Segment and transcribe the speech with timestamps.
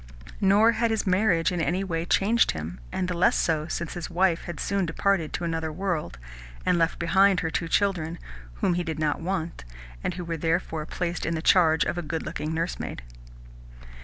[0.39, 4.09] Nor had his marriage in any way changed him, and the less so since his
[4.09, 6.17] wife had soon departed to another world,
[6.65, 8.17] and left behind her two children,
[8.65, 9.63] whom he did not want,
[10.03, 13.03] and who were therefore placed in the charge of a good looking nursemaid.